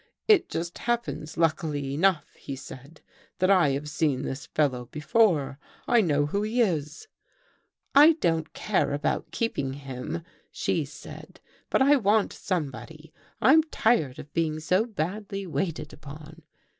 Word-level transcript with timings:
'It 0.35 0.49
just 0.49 0.79
happens, 0.79 1.37
luckily 1.37 1.93
enough,' 1.93 2.33
he 2.33 2.55
said,' 2.55 3.01
that 3.37 3.51
I 3.51 3.69
have 3.73 3.87
seen 3.87 4.23
this 4.23 4.47
fellow 4.47 4.85
before. 4.87 5.59
I 5.87 6.01
know 6.01 6.25
who 6.25 6.41
he 6.41 6.59
is.' 6.59 7.07
"'I 7.93 8.13
don't 8.13 8.51
care 8.53 8.93
about 8.93 9.29
keeping 9.29 9.73
him,' 9.73 10.23
she 10.51 10.85
said,' 10.85 11.39
but 11.69 11.83
I 11.83 11.97
want 11.97 12.33
somebody. 12.33 13.13
I'm 13.43 13.61
tired 13.61 14.17
of 14.17 14.33
being 14.33 14.59
so 14.59 14.87
badly 14.87 15.45
waited 15.45 15.93
upon. 15.93 16.41